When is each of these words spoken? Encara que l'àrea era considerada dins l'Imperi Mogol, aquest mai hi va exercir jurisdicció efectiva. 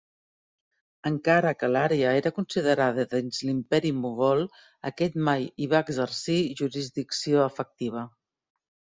Encara 1.07 1.49
que 1.57 1.67
l'àrea 1.73 2.13
era 2.21 2.31
considerada 2.37 3.03
dins 3.11 3.41
l'Imperi 3.49 3.91
Mogol, 4.05 4.41
aquest 4.91 5.19
mai 5.27 5.45
hi 5.45 5.67
va 5.75 5.81
exercir 5.87 6.39
jurisdicció 6.63 7.45
efectiva. 7.51 8.07